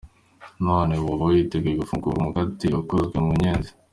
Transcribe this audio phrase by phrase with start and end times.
[0.65, 3.71] None woba witeguye gufungura umukate ukozwe mu nyenzi?.